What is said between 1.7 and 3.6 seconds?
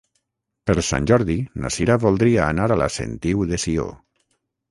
Sira voldria anar a la Sentiu